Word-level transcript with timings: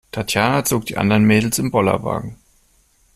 Tatjana 0.11 0.63
zog 0.65 0.85
die 0.87 0.97
anderen 0.97 1.25
Mädels 1.27 1.59
im 1.59 1.69
Bollerwagen. 1.69 2.37